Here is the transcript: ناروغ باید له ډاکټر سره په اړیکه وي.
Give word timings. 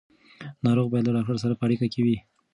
ناروغ 0.63 0.87
باید 0.91 1.05
له 1.07 1.11
ډاکټر 1.15 1.37
سره 1.43 1.53
په 1.59 1.63
اړیکه 1.65 1.99
وي. 2.05 2.17